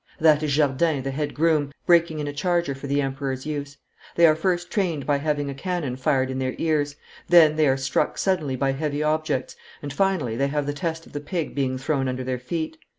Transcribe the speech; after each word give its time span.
'That 0.19 0.41
is 0.41 0.55
Jardin, 0.55 1.03
the 1.03 1.11
head 1.11 1.35
groom, 1.35 1.71
breaking 1.85 2.17
in 2.17 2.25
a 2.25 2.33
charger 2.33 2.73
for 2.73 2.87
the 2.87 3.03
Emperor's 3.03 3.45
use. 3.45 3.77
They 4.15 4.25
are 4.25 4.35
first 4.35 4.71
trained 4.71 5.05
by 5.05 5.17
having 5.19 5.47
a 5.47 5.53
cannon 5.53 5.95
fired 5.95 6.31
in 6.31 6.39
their 6.39 6.55
ears, 6.57 6.95
then 7.29 7.55
they 7.55 7.67
are 7.67 7.77
struck 7.77 8.17
suddenly 8.17 8.55
by 8.55 8.71
heavy 8.71 9.03
objects, 9.03 9.55
and 9.79 9.93
finally 9.93 10.35
they 10.35 10.47
have 10.47 10.65
the 10.65 10.73
test 10.73 11.05
of 11.05 11.13
the 11.13 11.19
pig 11.21 11.53
being 11.53 11.77
thrown 11.77 12.07
under 12.07 12.23
their 12.23 12.39
feet. 12.39 12.79